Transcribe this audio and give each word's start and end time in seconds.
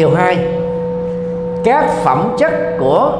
điều 0.00 0.14
hai, 0.14 0.38
các 1.64 1.90
phẩm 2.04 2.34
chất 2.38 2.52
của 2.78 3.12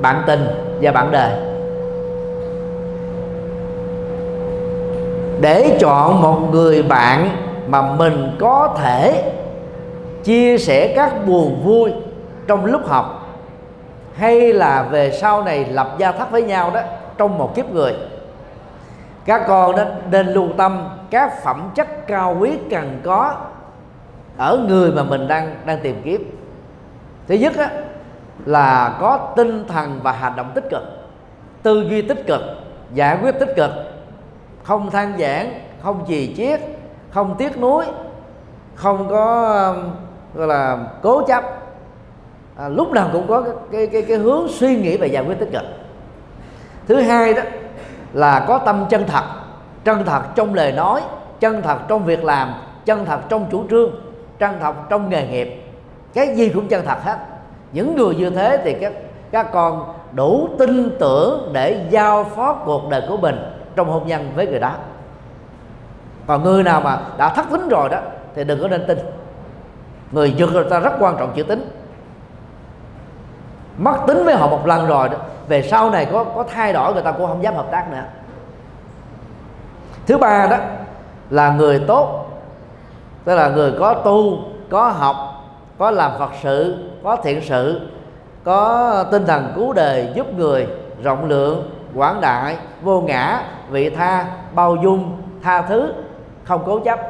bạn 0.00 0.22
tình 0.26 0.46
và 0.80 0.92
bạn 0.92 1.10
đời. 1.10 1.30
Để 5.40 5.78
chọn 5.80 6.22
một 6.22 6.38
người 6.50 6.82
bạn 6.82 7.28
mà 7.66 7.82
mình 7.82 8.36
có 8.40 8.74
thể 8.78 9.32
chia 10.24 10.58
sẻ 10.58 10.92
các 10.96 11.26
buồn 11.26 11.62
vui 11.64 11.92
trong 12.46 12.64
lúc 12.64 12.86
học, 12.86 13.28
hay 14.14 14.52
là 14.52 14.86
về 14.90 15.10
sau 15.10 15.42
này 15.42 15.64
lập 15.64 15.88
gia 15.98 16.12
thất 16.12 16.30
với 16.30 16.42
nhau 16.42 16.70
đó, 16.74 16.80
trong 17.18 17.38
một 17.38 17.54
kiếp 17.54 17.70
người. 17.70 17.94
Các 19.24 19.42
con 19.48 19.76
đó 19.76 19.82
nên 20.10 20.26
lưu 20.26 20.48
tâm 20.56 20.88
các 21.10 21.44
phẩm 21.44 21.70
chất 21.74 22.06
cao 22.06 22.36
quý 22.40 22.50
cần 22.70 23.00
có 23.04 23.34
ở 24.36 24.58
người 24.68 24.92
mà 24.92 25.02
mình 25.02 25.28
đang 25.28 25.56
đang 25.66 25.80
tìm 25.82 26.00
kiếm. 26.04 26.36
Thứ 27.28 27.34
nhất 27.34 27.56
á, 27.56 27.70
là 28.46 28.96
có 29.00 29.32
tinh 29.36 29.64
thần 29.68 30.00
và 30.02 30.12
hành 30.12 30.36
động 30.36 30.50
tích 30.54 30.64
cực. 30.70 30.82
Tư 31.62 31.86
duy 31.90 32.02
tích 32.02 32.26
cực 32.26 32.40
giải 32.94 33.18
quyết 33.22 33.38
tích 33.40 33.52
cực. 33.56 33.70
Không 34.62 34.90
than 34.90 35.18
giảng 35.18 35.52
không 35.82 36.08
gì 36.08 36.34
chiết 36.36 36.60
không 37.10 37.34
tiếc 37.38 37.60
nuối 37.60 37.84
không 38.74 39.08
có 39.08 39.74
gọi 40.34 40.46
là 40.46 40.78
cố 41.02 41.22
chấp. 41.22 41.44
À, 42.56 42.68
lúc 42.68 42.92
nào 42.92 43.08
cũng 43.12 43.26
có 43.26 43.42
cái, 43.42 43.52
cái 43.72 43.86
cái 43.86 44.02
cái 44.02 44.16
hướng 44.16 44.48
suy 44.48 44.76
nghĩ 44.76 44.96
và 44.96 45.06
giải 45.06 45.24
quyết 45.24 45.38
tích 45.38 45.52
cực. 45.52 45.62
Thứ 46.88 47.00
hai 47.00 47.34
đó 47.34 47.42
là 48.12 48.44
có 48.48 48.58
tâm 48.58 48.86
chân 48.90 49.04
thật. 49.06 49.24
Chân 49.84 50.04
thật 50.04 50.22
trong 50.34 50.54
lời 50.54 50.72
nói 50.72 51.00
chân 51.40 51.62
thật 51.62 51.78
trong 51.88 52.04
việc 52.04 52.24
làm 52.24 52.54
chân 52.84 53.04
thật 53.04 53.20
trong 53.28 53.46
chủ 53.50 53.64
trương 53.70 53.90
chân 54.42 54.58
thật 54.60 54.74
trong 54.88 55.08
nghề 55.08 55.26
nghiệp. 55.26 55.64
Cái 56.14 56.36
gì 56.36 56.48
cũng 56.48 56.68
chân 56.68 56.84
thật 56.84 56.98
hết. 57.02 57.18
Những 57.72 57.96
người 57.96 58.14
như 58.14 58.30
thế 58.30 58.60
thì 58.64 58.74
các 58.80 58.92
các 59.32 59.52
con 59.52 59.94
đủ 60.12 60.48
tin 60.58 60.96
tưởng 61.00 61.50
để 61.52 61.86
giao 61.90 62.24
phó 62.24 62.52
cuộc 62.52 62.88
đời 62.90 63.02
của 63.08 63.16
mình 63.16 63.36
trong 63.76 63.88
hôn 63.88 64.06
nhân 64.06 64.32
với 64.34 64.46
người 64.46 64.60
đó. 64.60 64.72
Còn 66.26 66.42
người 66.42 66.62
nào 66.62 66.80
mà 66.80 66.98
đã 67.18 67.28
thất 67.28 67.46
tính 67.50 67.68
rồi 67.68 67.88
đó, 67.88 67.98
thì 68.34 68.44
đừng 68.44 68.62
có 68.62 68.68
nên 68.68 68.84
tin. 68.86 68.98
Người 70.12 70.34
dược 70.38 70.52
người 70.52 70.64
ta 70.70 70.78
rất 70.78 70.92
quan 71.00 71.16
trọng 71.18 71.32
chữ 71.34 71.42
tính. 71.42 71.70
Mất 73.78 73.96
tính 74.06 74.24
với 74.24 74.34
họ 74.34 74.48
một 74.48 74.66
lần 74.66 74.86
rồi 74.86 75.08
đó, 75.08 75.16
về 75.48 75.62
sau 75.62 75.90
này 75.90 76.06
có 76.12 76.24
có 76.24 76.44
thay 76.54 76.72
đổi 76.72 76.92
người 76.92 77.02
ta 77.02 77.12
cũng 77.12 77.26
không 77.26 77.42
dám 77.42 77.54
hợp 77.54 77.66
tác 77.70 77.90
nữa. 77.90 78.04
Thứ 80.06 80.18
ba 80.18 80.46
đó 80.46 80.56
là 81.30 81.50
người 81.50 81.84
tốt 81.88 82.21
tức 83.24 83.34
là 83.34 83.48
người 83.48 83.72
có 83.78 83.94
tu 83.94 84.38
có 84.70 84.88
học 84.88 85.16
có 85.78 85.90
làm 85.90 86.12
phật 86.18 86.30
sự 86.42 86.76
có 87.04 87.16
thiện 87.16 87.40
sự 87.42 87.88
có 88.44 89.04
tinh 89.10 89.26
thần 89.26 89.52
cứu 89.56 89.72
đời 89.72 90.12
giúp 90.14 90.26
người 90.36 90.66
rộng 91.02 91.28
lượng 91.28 91.70
quảng 91.94 92.20
đại 92.20 92.56
vô 92.82 93.00
ngã 93.00 93.42
vị 93.70 93.90
tha 93.90 94.26
bao 94.54 94.76
dung 94.76 95.16
tha 95.42 95.62
thứ 95.62 95.92
không 96.44 96.62
cố 96.66 96.80
chấp. 96.80 97.00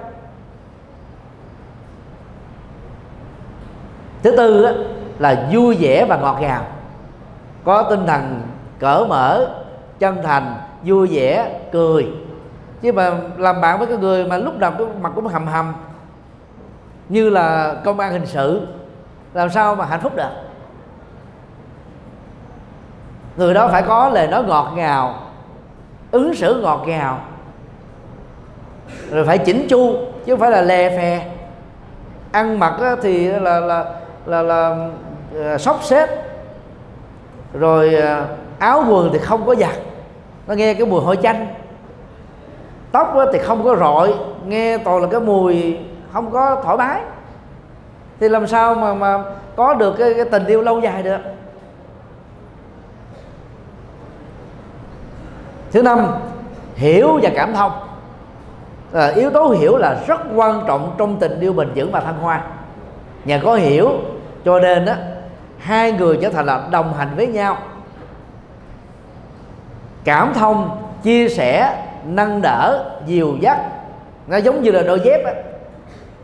Thứ 4.22 4.36
tư 4.36 4.64
á, 4.64 4.72
là 5.18 5.48
vui 5.52 5.76
vẻ 5.80 6.04
và 6.08 6.16
ngọt 6.16 6.38
ngào. 6.40 6.64
Có 7.64 7.82
tinh 7.82 8.06
thần 8.06 8.42
cởi 8.78 9.06
mở 9.06 9.46
chân 9.98 10.22
thành 10.22 10.54
vui 10.84 11.08
vẻ 11.10 11.60
cười. 11.72 12.12
Chứ 12.82 12.92
mà 12.92 13.12
làm 13.36 13.60
bạn 13.60 13.78
với 13.78 13.86
cái 13.86 13.96
người 13.96 14.26
mà 14.26 14.36
lúc 14.36 14.58
nào 14.58 14.72
cái 14.78 14.86
mặt 15.00 15.12
cũng 15.14 15.26
hầm 15.26 15.46
hầm 15.46 15.72
như 17.08 17.28
là 17.30 17.74
công 17.84 18.00
an 18.00 18.12
hình 18.12 18.26
sự 18.26 18.66
làm 19.34 19.50
sao 19.50 19.74
mà 19.74 19.84
hạnh 19.84 20.00
phúc 20.00 20.16
được? 20.16 20.30
Người 23.36 23.54
đó 23.54 23.68
phải 23.68 23.82
có 23.82 24.08
lời 24.08 24.28
nói 24.28 24.44
ngọt 24.44 24.72
ngào 24.76 25.14
ứng 26.10 26.34
xử 26.34 26.60
ngọt 26.62 26.84
ngào 26.86 27.20
rồi 29.10 29.24
phải 29.24 29.38
chỉnh 29.38 29.66
chu 29.68 29.96
chứ 30.26 30.32
không 30.32 30.40
phải 30.40 30.50
là 30.50 30.60
lè 30.60 30.96
phè. 30.96 31.30
Ăn 32.32 32.58
mặc 32.58 32.74
thì 33.02 33.26
là 33.26 33.38
là 33.38 33.60
là 33.60 33.84
là, 34.26 34.42
là, 34.42 34.88
ờ, 35.34 35.58
sóc 35.58 35.78
xếp 35.82 36.08
rồi 37.52 37.94
ờ, 37.94 38.26
áo 38.58 38.84
quần 38.90 39.10
thì 39.12 39.18
không 39.18 39.46
có 39.46 39.54
giặt. 39.54 39.74
Nó 40.46 40.54
nghe 40.54 40.74
cái 40.74 40.86
mùi 40.86 41.00
hôi 41.00 41.16
chanh. 41.22 41.46
Tóc 42.92 43.14
thì 43.32 43.38
không 43.38 43.64
có 43.64 43.76
rọi 43.76 44.14
nghe 44.46 44.78
toàn 44.78 45.02
là 45.02 45.08
cái 45.10 45.20
mùi 45.20 45.78
không 46.12 46.30
có 46.30 46.60
thoải 46.64 46.76
mái. 46.76 47.00
Thì 48.20 48.28
làm 48.28 48.46
sao 48.46 48.74
mà 48.74 48.94
mà 48.94 49.24
có 49.56 49.74
được 49.74 49.94
cái, 49.98 50.14
cái 50.14 50.24
tình 50.24 50.46
yêu 50.46 50.62
lâu 50.62 50.80
dài 50.80 51.02
được? 51.02 51.18
Thứ 55.72 55.82
năm 55.82 56.06
hiểu 56.74 57.18
và 57.22 57.30
cảm 57.34 57.52
thông. 57.54 57.72
À, 58.92 59.06
yếu 59.06 59.30
tố 59.30 59.48
hiểu 59.48 59.76
là 59.76 59.96
rất 60.06 60.20
quan 60.34 60.64
trọng 60.66 60.94
trong 60.98 61.18
tình 61.20 61.40
yêu 61.40 61.52
bền 61.52 61.68
vững 61.74 61.92
và 61.92 62.00
thăng 62.00 62.18
hoa. 62.18 62.44
Nhờ 63.24 63.40
có 63.42 63.54
hiểu 63.54 63.90
cho 64.44 64.60
nên 64.60 64.86
á 64.86 64.96
hai 65.58 65.92
người 65.92 66.18
trở 66.22 66.30
thành 66.30 66.46
là 66.46 66.68
đồng 66.70 66.94
hành 66.94 67.08
với 67.16 67.26
nhau. 67.26 67.56
Cảm 70.04 70.34
thông 70.34 70.82
chia 71.02 71.28
sẻ 71.28 71.82
nâng 72.04 72.42
đỡ 72.42 72.90
dìu 73.06 73.36
dắt. 73.40 73.58
Nó 74.26 74.36
giống 74.36 74.62
như 74.62 74.70
là 74.70 74.82
đôi 74.82 75.00
dép 75.04 75.24
á 75.26 75.32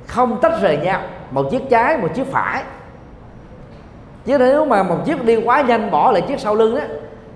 không 0.09 0.41
tách 0.41 0.53
rời 0.61 0.77
nhau. 0.77 1.01
Một 1.31 1.51
chiếc 1.51 1.63
trái 1.71 1.99
một 1.99 2.09
chiếc 2.15 2.27
phải. 2.27 2.63
Chứ 4.27 4.39
nếu 4.39 4.65
mà 4.65 4.83
một 4.83 4.97
chiếc 5.05 5.25
đi 5.25 5.37
quá 5.37 5.61
nhanh 5.61 5.91
bỏ 5.91 6.13
lại 6.13 6.23
chiếc 6.29 6.41
sau 6.41 6.55
lưng 6.55 6.77
á 6.77 6.87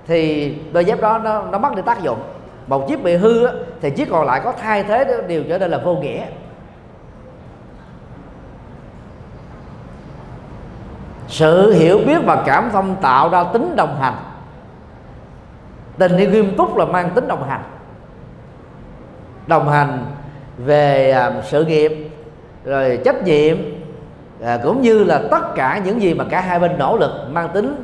thì 0.07 0.55
đôi 0.73 0.85
dép 0.85 1.01
đó 1.01 1.19
nó, 1.19 1.43
nó 1.43 1.59
mất 1.59 1.75
đi 1.77 1.83
tác 1.83 2.03
dụng. 2.03 2.19
Một 2.67 2.89
chiếc 2.89 3.03
bị 3.03 3.17
hư 3.17 3.47
á, 3.47 3.53
thì 3.81 3.91
chiếc 3.91 4.11
còn 4.11 4.27
lại 4.27 4.41
có 4.45 4.53
thay 4.53 4.83
thế 4.83 5.05
đó, 5.05 5.15
đều 5.29 5.43
trở 5.49 5.59
nên 5.59 5.71
là 5.71 5.79
vô 5.79 5.95
nghĩa. 5.95 6.27
Sự 11.29 11.73
hiểu 11.73 11.99
biết 12.07 12.19
và 12.25 12.43
cảm 12.47 12.71
thông 12.73 12.97
tạo 12.97 13.29
ra 13.29 13.45
tính 13.45 13.77
đồng 13.77 13.97
hành. 14.01 14.15
Tình 15.99 16.17
yêu 16.17 16.31
nghiêm 16.31 16.57
túc 16.57 16.77
là 16.77 16.85
mang 16.85 17.11
tính 17.11 17.29
đồng 17.29 17.49
hành. 17.49 17.63
Đồng 19.47 19.69
hành 19.69 20.07
về 20.59 21.11
à, 21.11 21.33
sự 21.43 21.65
nghiệp 21.65 22.11
rồi 22.65 23.01
trách 23.05 23.25
nhiệm 23.25 23.57
à, 24.45 24.59
cũng 24.65 24.83
như 24.83 25.05
là 25.05 25.23
tất 25.31 25.55
cả 25.55 25.81
những 25.85 26.03
gì 26.03 26.15
mà 26.15 26.25
cả 26.31 26.41
hai 26.41 26.59
bên 26.59 26.79
nỗ 26.79 26.97
lực 26.97 27.11
mang 27.31 27.49
tính 27.49 27.83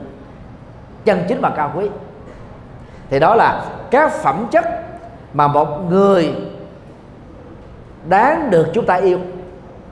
chân 1.04 1.24
chính 1.28 1.40
và 1.40 1.50
cao 1.50 1.72
quý. 1.76 1.86
Thì 3.10 3.18
đó 3.18 3.34
là 3.34 3.64
các 3.90 4.12
phẩm 4.12 4.46
chất 4.50 4.64
mà 5.32 5.48
một 5.48 5.90
người 5.90 6.34
đáng 8.08 8.50
được 8.50 8.68
chúng 8.74 8.86
ta 8.86 8.94
yêu. 8.94 9.18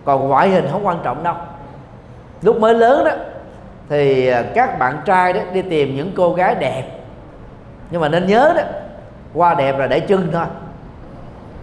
Còn 0.05 0.29
ngoại 0.29 0.49
hình 0.49 0.69
không 0.73 0.87
quan 0.87 0.99
trọng 1.05 1.23
đâu. 1.23 1.35
Lúc 2.43 2.61
mới 2.61 2.75
lớn 2.75 3.05
đó 3.05 3.13
thì 3.89 4.29
à, 4.29 4.43
các 4.55 4.79
bạn 4.79 4.99
trai 5.05 5.33
đó 5.33 5.41
đi 5.53 5.63
tìm 5.63 5.97
những 5.97 6.13
cô 6.17 6.35
gái 6.35 6.55
đẹp. 6.55 6.85
Nhưng 7.91 8.01
mà 8.01 8.09
nên 8.09 8.27
nhớ 8.27 8.53
đó 8.57 8.63
qua 9.35 9.55
đẹp 9.55 9.79
là 9.79 9.87
để 9.87 10.01
chân 10.01 10.29
thôi. 10.33 10.45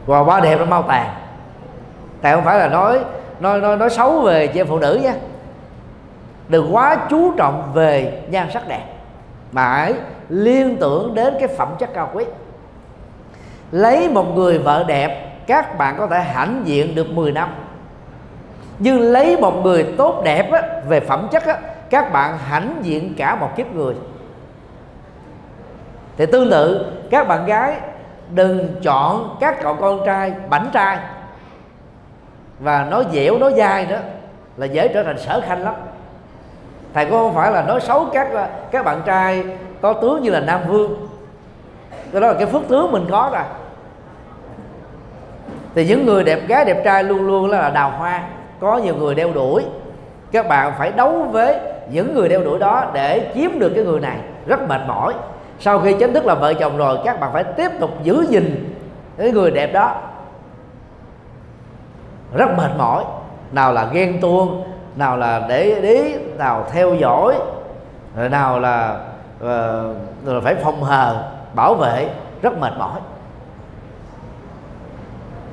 Và 0.06 0.19
qua 0.19 0.39
đẹp 0.39 0.59
là 0.59 0.66
mau 0.66 0.83
tàn 0.83 1.09
tại 2.23 2.34
không 2.34 2.44
phải 2.44 2.59
là 2.59 2.67
nói 2.67 3.00
nói 3.39 3.61
nói 3.61 3.78
nói 3.78 3.89
xấu 3.89 4.22
về 4.22 4.47
chị 4.47 4.59
em 4.59 4.67
phụ 4.67 4.79
nữ 4.79 5.00
nha. 5.03 5.13
Đừng 6.47 6.75
quá 6.75 6.97
chú 7.09 7.34
trọng 7.38 7.72
về 7.73 8.22
nhan 8.29 8.51
sắc 8.51 8.67
đẹp 8.67 8.84
mà 9.51 9.67
hãy 9.67 9.94
liên 10.29 10.78
tưởng 10.79 11.16
đến 11.16 11.33
cái 11.39 11.47
phẩm 11.47 11.75
chất 11.79 11.89
cao 11.94 12.09
quý. 12.13 12.25
Lấy 13.72 14.09
một 14.09 14.35
người 14.35 14.59
vợ 14.59 14.83
đẹp 14.88 15.38
các 15.47 15.78
bạn 15.78 15.95
có 15.97 16.07
thể 16.07 16.19
hãnh 16.19 16.62
diện 16.66 16.95
được 16.95 17.09
10 17.09 17.31
năm. 17.31 17.50
Nhưng 18.80 19.01
lấy 19.01 19.38
một 19.38 19.63
người 19.63 19.94
tốt 19.98 20.21
đẹp 20.24 20.51
á, 20.51 20.62
về 20.88 21.00
phẩm 21.00 21.27
chất 21.31 21.45
á, 21.45 21.57
các 21.89 22.13
bạn 22.13 22.38
hãnh 22.38 22.75
diện 22.81 23.13
cả 23.18 23.36
một 23.36 23.50
kiếp 23.56 23.75
người. 23.75 23.95
Thì 26.18 26.25
tương 26.25 26.50
tự 26.50 26.92
các 27.12 27.27
bạn 27.27 27.45
gái 27.45 27.75
đừng 28.33 28.75
chọn 28.83 29.38
các 29.39 29.57
cậu 29.62 29.74
con 29.75 30.00
trai 30.06 30.33
bảnh 30.50 30.69
trai 30.74 30.98
và 32.63 32.83
nói 32.83 33.06
dẻo, 33.13 33.38
nói 33.38 33.54
dai 33.57 33.86
đó 33.86 33.98
là 34.57 34.65
dễ 34.65 34.88
trở 34.88 35.04
thành 35.04 35.19
sở 35.19 35.42
khanh 35.42 35.63
lắm. 35.63 35.75
Thầy 36.94 37.06
cũng 37.06 37.19
không 37.19 37.36
phải 37.36 37.51
là 37.51 37.62
nói 37.62 37.81
xấu 37.81 38.06
các 38.13 38.27
các 38.71 38.86
bạn 38.86 39.01
trai 39.06 39.44
có 39.81 39.94
tướng 39.94 40.21
như 40.21 40.30
là 40.30 40.39
nam 40.39 40.62
vương. 40.68 41.07
Cái 42.12 42.21
đó 42.21 42.27
là 42.27 42.33
cái 42.33 42.45
phước 42.45 42.62
tướng 42.68 42.92
mình 42.92 43.06
có 43.12 43.30
rồi 43.33 43.44
thì 45.75 45.86
những 45.86 46.06
người 46.06 46.24
đẹp 46.24 46.39
gái, 46.48 46.65
đẹp 46.65 46.81
trai 46.86 47.04
luôn 47.04 47.27
luôn 47.27 47.50
là 47.50 47.69
đào 47.69 47.92
hoa. 47.92 48.24
Có 48.60 48.77
nhiều 48.77 48.95
người 48.95 49.15
đeo 49.15 49.31
đuổi. 49.33 49.63
Các 50.31 50.48
bạn 50.48 50.74
phải 50.77 50.92
đấu 50.92 51.27
với 51.31 51.60
những 51.92 52.13
người 52.13 52.30
đeo 52.30 52.44
đuổi 52.44 52.60
đó 52.60 52.86
để 52.94 53.31
chiếm 53.36 53.60
được 53.60 53.71
cái 53.75 53.83
người 53.83 54.00
này. 54.00 54.18
Rất 54.45 54.69
mệt 54.69 54.81
mỏi. 54.88 55.13
Sau 55.60 55.80
khi 55.80 55.94
chính 56.00 56.13
thức 56.13 56.25
là 56.25 56.36
vợ 56.36 56.54
chồng 56.54 56.77
rồi, 56.77 56.98
các 57.06 57.19
bạn 57.19 57.33
phải 57.33 57.44
tiếp 57.44 57.71
tục 57.80 57.92
giữ 58.04 58.25
gìn 58.30 58.75
cái 59.18 59.31
người 59.31 59.51
đẹp 59.51 59.74
đó 59.74 59.95
rất 62.33 62.57
mệt 62.57 62.71
mỏi. 62.77 63.03
Nào 63.51 63.74
là 63.74 63.89
ghen 63.94 64.21
tuông 64.21 64.63
nào 64.95 65.18
là 65.18 65.45
để 65.50 65.63
ý 65.81 66.15
nào 66.38 66.65
theo 66.71 66.94
dõi 66.94 67.35
rồi 68.15 68.30
nào 68.30 68.59
là 68.59 69.00
uh, 69.35 69.95
rồi 70.25 70.41
phải 70.44 70.56
phòng 70.56 70.83
hờ 70.83 71.24
bảo 71.56 71.75
vệ 71.75 72.09
rất 72.41 72.57
mệt 72.57 72.74
mỏi. 72.77 73.00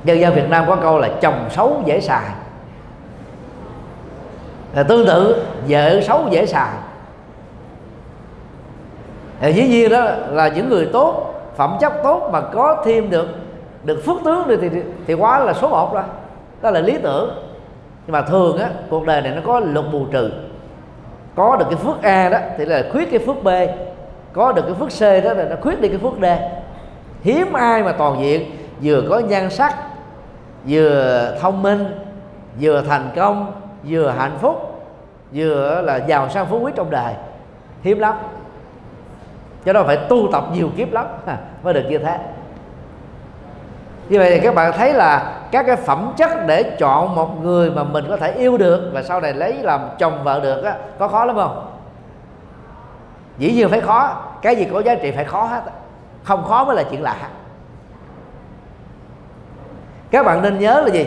Dân 0.04 0.20
gian 0.20 0.34
Việt 0.34 0.50
Nam 0.50 0.64
có 0.66 0.76
câu 0.76 0.98
là 0.98 1.08
chồng 1.20 1.46
xấu 1.50 1.82
dễ 1.84 2.00
xài. 2.00 2.24
Là 4.74 4.82
tương 4.82 5.06
tự 5.06 5.46
vợ 5.68 6.00
xấu 6.00 6.28
dễ 6.30 6.46
xài. 6.46 6.70
Thì 9.40 9.52
dĩ 9.52 9.68
nhiên 9.68 9.90
đó 9.90 10.00
là 10.28 10.48
những 10.48 10.68
người 10.68 10.88
tốt 10.92 11.34
phẩm 11.56 11.76
chất 11.80 11.92
tốt 12.02 12.28
mà 12.32 12.40
có 12.40 12.82
thêm 12.84 13.10
được 13.10 13.28
được 13.84 14.02
phước 14.06 14.16
tướng 14.24 14.42
thì, 14.46 14.56
thì 14.68 14.82
thì 15.06 15.14
quá 15.14 15.38
là 15.38 15.52
số 15.52 15.68
một 15.68 15.94
rồi 15.94 16.02
đó 16.62 16.70
là 16.70 16.80
lý 16.80 16.98
tưởng. 17.02 17.30
Nhưng 18.06 18.12
mà 18.12 18.22
thường 18.22 18.58
á, 18.58 18.68
cuộc 18.90 19.06
đời 19.06 19.22
này 19.22 19.32
nó 19.34 19.42
có 19.46 19.60
luật 19.60 19.86
bù 19.92 20.06
trừ. 20.12 20.30
Có 21.36 21.56
được 21.56 21.66
cái 21.70 21.76
phước 21.76 22.02
A 22.02 22.28
đó, 22.28 22.38
thì 22.58 22.64
là 22.64 22.82
khuyết 22.92 23.10
cái 23.10 23.18
phước 23.26 23.42
B. 23.42 23.48
Có 24.32 24.52
được 24.52 24.62
cái 24.62 24.74
phước 24.74 24.88
C 24.88 25.24
đó 25.24 25.32
là 25.32 25.44
nó 25.44 25.56
khuyết 25.60 25.80
đi 25.80 25.88
cái 25.88 25.98
phước 25.98 26.12
D. 26.20 26.24
Hiếm 27.22 27.52
ai 27.52 27.82
mà 27.82 27.92
toàn 27.92 28.20
diện, 28.20 28.50
vừa 28.82 29.02
có 29.10 29.18
nhan 29.18 29.50
sắc, 29.50 29.76
vừa 30.68 31.36
thông 31.40 31.62
minh, 31.62 31.84
vừa 32.60 32.82
thành 32.82 33.10
công, 33.16 33.52
vừa 33.84 34.10
hạnh 34.10 34.38
phúc, 34.40 34.82
vừa 35.32 35.82
là 35.82 35.96
giàu 35.96 36.28
sang 36.28 36.46
phú 36.46 36.58
quý 36.58 36.72
trong 36.76 36.90
đời. 36.90 37.14
Hiếm 37.82 37.98
lắm. 37.98 38.14
Cho 39.64 39.72
đó 39.72 39.82
phải 39.86 39.96
tu 39.96 40.28
tập 40.32 40.44
nhiều 40.52 40.70
kiếp 40.76 40.92
lắm 40.92 41.06
mới 41.62 41.74
được 41.74 41.84
như 41.88 41.98
thế. 41.98 42.18
Như 44.08 44.18
vậy 44.18 44.30
thì 44.30 44.40
các 44.40 44.54
bạn 44.54 44.72
thấy 44.76 44.94
là 44.94 45.39
các 45.50 45.66
cái 45.66 45.76
phẩm 45.76 46.12
chất 46.16 46.30
để 46.46 46.76
chọn 46.78 47.14
một 47.14 47.42
người 47.42 47.70
mà 47.70 47.84
mình 47.84 48.04
có 48.08 48.16
thể 48.16 48.32
yêu 48.32 48.58
được 48.58 48.90
và 48.92 49.02
sau 49.02 49.20
này 49.20 49.32
lấy 49.32 49.54
làm 49.62 49.80
chồng 49.98 50.24
vợ 50.24 50.40
được 50.40 50.62
á, 50.62 50.74
có 50.98 51.08
khó 51.08 51.24
lắm 51.24 51.36
không? 51.36 51.66
Dĩ 53.38 53.52
nhiên 53.52 53.68
phải 53.68 53.80
khó, 53.80 54.16
cái 54.42 54.56
gì 54.56 54.66
có 54.72 54.80
giá 54.80 54.94
trị 54.94 55.10
phải 55.10 55.24
khó 55.24 55.44
hết 55.44 55.62
không 56.22 56.44
khó 56.44 56.64
mới 56.64 56.76
là 56.76 56.82
chuyện 56.90 57.02
lạ. 57.02 57.16
Các 60.10 60.26
bạn 60.26 60.42
nên 60.42 60.58
nhớ 60.58 60.80
là 60.80 60.88
gì? 60.88 61.06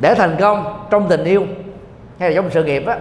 Để 0.00 0.14
thành 0.14 0.36
công 0.40 0.86
trong 0.90 1.08
tình 1.08 1.24
yêu 1.24 1.46
hay 2.18 2.30
là 2.30 2.36
trong 2.36 2.50
sự 2.50 2.64
nghiệp 2.64 2.86
á, 2.86 2.98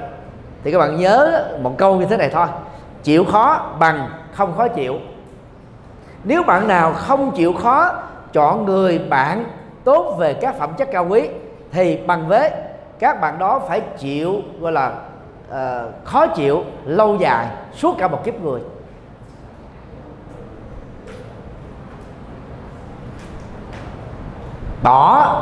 thì 0.64 0.72
các 0.72 0.80
bạn 0.80 0.96
nhớ 0.96 1.46
một 1.62 1.78
câu 1.78 1.96
như 1.96 2.06
thế 2.06 2.18
này 2.18 2.30
thôi. 2.30 2.48
Chịu 3.04 3.26
khó 3.26 3.72
bằng 3.80 4.10
không 4.34 4.58
khó 4.58 4.68
chịu. 4.68 4.96
Nếu 6.24 6.44
bạn 6.44 6.68
nào 6.68 6.94
không 6.94 7.32
chịu 7.32 7.54
khó, 7.54 7.94
chọn 8.34 8.66
người 8.66 9.00
bạn 9.00 9.46
tốt 9.86 10.16
về 10.18 10.34
các 10.34 10.56
phẩm 10.60 10.74
chất 10.78 10.90
cao 10.92 11.06
quý 11.10 11.30
thì 11.72 11.98
bằng 12.08 12.28
với 12.28 12.52
các 13.00 13.22
bạn 13.22 13.40
đó 13.40 13.62
phải 13.68 13.82
chịu 13.98 14.42
gọi 14.60 14.72
là 14.72 14.94
uh, 15.50 15.56
khó 16.04 16.28
chịu 16.28 16.64
lâu 16.86 17.16
dài 17.16 17.48
suốt 17.76 17.96
cả 17.98 18.08
một 18.08 18.24
kiếp 18.24 18.42
người. 18.42 18.62
Bỏ 24.84 25.42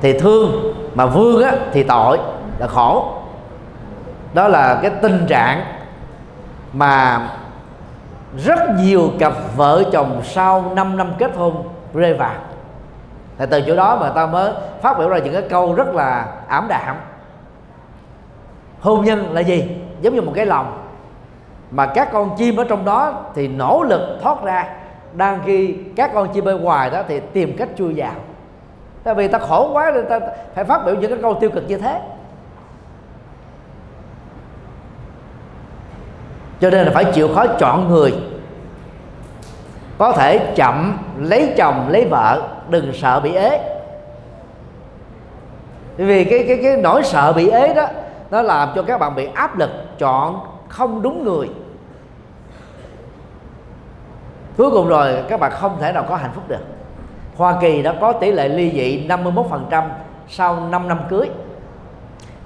thì 0.00 0.18
thương 0.18 0.74
mà 0.94 1.06
vương 1.06 1.42
á, 1.42 1.56
thì 1.72 1.82
tội 1.82 2.18
là 2.58 2.66
khổ. 2.66 3.14
Đó 4.34 4.48
là 4.48 4.78
cái 4.82 4.90
tình 5.02 5.26
trạng 5.28 5.64
mà 6.72 7.28
rất 8.36 8.58
nhiều 8.78 9.10
cặp 9.18 9.32
vợ 9.56 9.82
chồng 9.92 10.20
sau 10.24 10.72
5 10.74 10.96
năm 10.96 11.12
kết 11.18 11.36
hôn 11.36 11.68
rơi 11.94 12.14
vào 12.14 12.34
thì 13.42 13.48
từ 13.50 13.62
chỗ 13.66 13.76
đó 13.76 13.96
mà 14.00 14.10
ta 14.10 14.26
mới 14.26 14.52
phát 14.82 14.98
biểu 14.98 15.08
ra 15.08 15.18
những 15.18 15.32
cái 15.32 15.42
câu 15.42 15.74
rất 15.74 15.94
là 15.94 16.26
ảm 16.48 16.66
đạm. 16.68 16.96
Hôn 18.80 19.04
nhân 19.04 19.32
là 19.32 19.40
gì? 19.40 19.76
Giống 20.00 20.14
như 20.14 20.22
một 20.22 20.32
cái 20.34 20.46
lòng. 20.46 20.88
Mà 21.70 21.86
các 21.86 22.12
con 22.12 22.36
chim 22.36 22.56
ở 22.56 22.64
trong 22.68 22.84
đó 22.84 23.14
thì 23.34 23.48
nỗ 23.48 23.84
lực 23.88 24.18
thoát 24.22 24.42
ra. 24.42 24.68
Đang 25.12 25.40
khi 25.46 25.74
các 25.96 26.10
con 26.14 26.32
chim 26.32 26.44
bên 26.44 26.62
ngoài 26.62 26.90
đó 26.90 27.02
thì 27.08 27.20
tìm 27.32 27.56
cách 27.56 27.68
chui 27.76 27.94
vào. 27.96 28.12
Tại 29.04 29.14
vì 29.14 29.28
ta 29.28 29.38
khổ 29.38 29.70
quá 29.72 29.92
nên 29.94 30.08
ta 30.08 30.20
phải 30.54 30.64
phát 30.64 30.86
biểu 30.86 30.94
những 30.94 31.10
cái 31.10 31.18
câu 31.22 31.34
tiêu 31.34 31.50
cực 31.50 31.64
như 31.68 31.78
thế. 31.78 32.00
Cho 36.60 36.70
nên 36.70 36.86
là 36.86 36.92
phải 36.94 37.04
chịu 37.04 37.28
khó 37.34 37.46
chọn 37.46 37.88
người. 37.88 38.14
Có 39.98 40.12
thể 40.12 40.52
chậm 40.56 40.98
lấy 41.18 41.54
chồng, 41.56 41.88
lấy 41.88 42.06
vợ 42.10 42.42
đừng 42.68 42.92
sợ 42.94 43.20
bị 43.20 43.34
ế. 43.34 43.78
Vì 45.96 46.24
cái 46.24 46.44
cái 46.48 46.60
cái 46.62 46.76
nỗi 46.76 47.02
sợ 47.02 47.32
bị 47.32 47.48
ế 47.48 47.74
đó 47.74 47.86
nó 48.30 48.42
làm 48.42 48.68
cho 48.74 48.82
các 48.82 49.00
bạn 49.00 49.14
bị 49.14 49.28
áp 49.34 49.58
lực 49.58 49.70
chọn 49.98 50.40
không 50.68 51.02
đúng 51.02 51.24
người. 51.24 51.50
Cuối 54.56 54.70
cùng 54.70 54.88
rồi 54.88 55.24
các 55.28 55.40
bạn 55.40 55.52
không 55.52 55.76
thể 55.80 55.92
nào 55.92 56.04
có 56.08 56.16
hạnh 56.16 56.30
phúc 56.34 56.44
được. 56.48 56.64
Hoa 57.36 57.58
Kỳ 57.60 57.82
đã 57.82 57.94
có 58.00 58.12
tỷ 58.12 58.32
lệ 58.32 58.48
ly 58.48 58.70
dị 58.70 59.08
51% 59.08 59.88
sau 60.28 60.60
5 60.70 60.88
năm 60.88 61.00
cưới. 61.08 61.30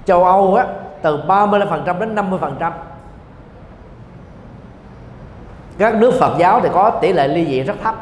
Châu 0.05 0.23
Âu 0.23 0.55
á, 0.55 0.65
từ 1.01 1.23
35% 1.27 1.99
đến 1.99 2.15
50% 2.15 2.71
các 5.77 5.95
nước 5.95 6.13
Phật 6.19 6.37
giáo 6.37 6.59
thì 6.63 6.69
có 6.73 6.89
tỷ 6.89 7.13
lệ 7.13 7.27
ly 7.27 7.45
dị 7.45 7.63
rất 7.63 7.75
thấp 7.83 7.95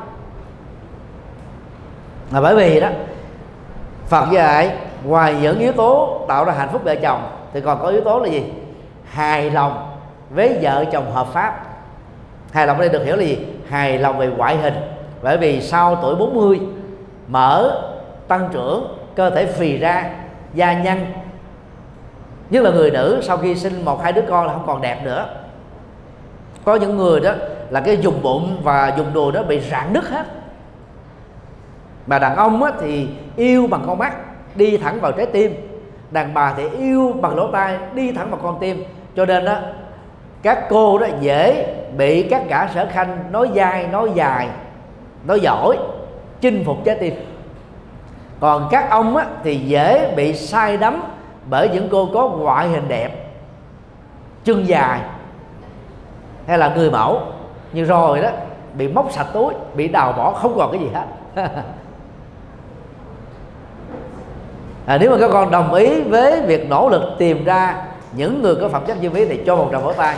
là 2.35 2.41
bởi 2.41 2.55
vì 2.55 2.79
đó, 2.79 2.89
Phật 4.05 4.31
dạy, 4.31 4.77
ngoài 5.03 5.35
những 5.41 5.59
yếu 5.59 5.71
tố 5.71 6.21
tạo 6.27 6.45
ra 6.45 6.53
hạnh 6.53 6.69
phúc 6.71 6.81
vợ 6.83 6.95
chồng, 6.95 7.21
thì 7.53 7.61
còn 7.61 7.81
có 7.81 7.87
yếu 7.87 8.01
tố 8.01 8.19
là 8.19 8.29
gì? 8.29 8.43
Hài 9.05 9.51
lòng 9.51 9.97
với 10.29 10.59
vợ 10.61 10.85
chồng 10.91 11.11
hợp 11.11 11.27
pháp. 11.33 11.65
Hài 12.51 12.67
lòng 12.67 12.77
ở 12.77 12.79
đây 12.79 12.89
được 12.89 13.05
hiểu 13.05 13.15
là 13.15 13.23
gì? 13.23 13.37
Hài 13.69 13.97
lòng 13.97 14.17
về 14.17 14.27
ngoại 14.27 14.57
hình. 14.57 14.73
Bởi 15.21 15.37
vì 15.37 15.61
sau 15.61 15.95
tuổi 15.95 16.15
40 16.15 16.59
mở 17.27 17.81
tăng 18.27 18.49
trưởng, 18.53 18.97
cơ 19.15 19.29
thể 19.29 19.45
phì 19.45 19.77
ra, 19.77 20.09
da 20.53 20.73
nhăn. 20.73 21.05
Nhất 22.49 22.63
là 22.63 22.71
người 22.71 22.91
nữ, 22.91 23.19
sau 23.23 23.37
khi 23.37 23.55
sinh 23.55 23.85
một 23.85 24.03
hai 24.03 24.13
đứa 24.13 24.23
con 24.29 24.45
là 24.45 24.53
không 24.53 24.67
còn 24.67 24.81
đẹp 24.81 25.03
nữa. 25.03 25.25
Có 26.65 26.75
những 26.75 26.97
người 26.97 27.19
đó 27.19 27.31
là 27.69 27.81
cái 27.81 27.97
dùng 27.97 28.21
bụng 28.21 28.57
và 28.63 28.93
dùng 28.97 29.13
đùi 29.13 29.31
đó 29.31 29.43
bị 29.43 29.59
rạn 29.59 29.93
nứt 29.93 30.03
hết 30.03 30.25
mà 32.07 32.19
đàn 32.19 32.35
ông 32.35 32.63
á, 32.63 32.71
thì 32.79 33.07
yêu 33.35 33.67
bằng 33.67 33.83
con 33.87 33.97
mắt 33.97 34.15
đi 34.55 34.77
thẳng 34.77 34.99
vào 35.01 35.11
trái 35.11 35.25
tim. 35.25 35.53
Đàn 36.11 36.33
bà 36.33 36.53
thì 36.57 36.69
yêu 36.69 37.13
bằng 37.21 37.35
lỗ 37.35 37.51
tai 37.51 37.77
đi 37.93 38.11
thẳng 38.11 38.29
vào 38.29 38.39
con 38.43 38.57
tim. 38.59 38.83
Cho 39.15 39.25
nên 39.25 39.45
đó 39.45 39.57
các 40.41 40.69
cô 40.69 40.97
đó 40.97 41.07
dễ 41.19 41.73
bị 41.97 42.23
các 42.29 42.43
gã 42.49 42.67
sở 42.67 42.87
khanh 42.91 43.17
nói 43.31 43.49
dai 43.55 43.87
nói 43.87 44.11
dài 44.15 44.47
nói 45.25 45.39
giỏi 45.39 45.77
chinh 46.41 46.63
phục 46.65 46.77
trái 46.85 46.95
tim. 46.95 47.13
Còn 48.39 48.67
các 48.71 48.89
ông 48.89 49.17
á, 49.17 49.25
thì 49.43 49.55
dễ 49.55 50.13
bị 50.15 50.33
sai 50.33 50.77
đắm 50.77 51.03
bởi 51.49 51.69
những 51.69 51.87
cô 51.91 52.09
có 52.13 52.27
ngoại 52.27 52.67
hình 52.69 52.87
đẹp 52.87 53.09
chân 54.43 54.67
dài 54.67 54.99
hay 56.47 56.57
là 56.57 56.73
người 56.75 56.91
mẫu. 56.91 57.21
Nhưng 57.73 57.85
rồi 57.85 58.21
đó 58.21 58.29
bị 58.73 58.87
móc 58.87 59.11
sạch 59.11 59.27
túi 59.33 59.53
bị 59.75 59.87
đào 59.87 60.13
bỏ 60.13 60.31
không 60.31 60.53
còn 60.57 60.71
cái 60.71 60.81
gì 60.81 60.89
hết. 60.93 61.05
à, 64.85 64.97
nếu 64.97 65.11
mà 65.11 65.17
các 65.19 65.29
con 65.33 65.51
đồng 65.51 65.73
ý 65.73 66.01
với 66.01 66.41
việc 66.41 66.69
nỗ 66.69 66.89
lực 66.89 67.01
tìm 67.19 67.43
ra 67.45 67.75
những 68.11 68.41
người 68.41 68.55
có 68.55 68.69
phẩm 68.69 68.83
chất 68.87 69.01
như 69.01 69.09
ý 69.13 69.25
thì 69.25 69.39
cho 69.45 69.55
một 69.55 69.69
tràng 69.71 69.83
vỗ 69.83 69.93
tay. 69.93 70.15